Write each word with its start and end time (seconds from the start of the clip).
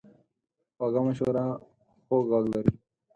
خوږه 0.75 1.01
مشوره 1.05 1.45
خوږ 2.05 2.23
غږ 2.31 2.45
لري. 2.53 2.73